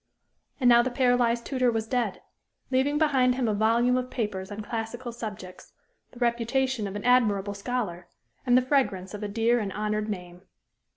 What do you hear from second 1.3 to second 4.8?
tutor was dead, leaving behind him a volume of papers on